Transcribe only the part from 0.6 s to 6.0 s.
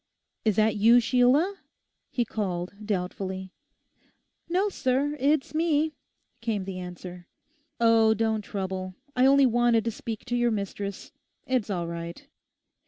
you, Sheila?' he called, doubtfully. 'No, sir, it's me,'